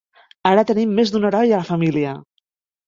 [0.51, 2.17] Ara tenim més d'un heroi a la família.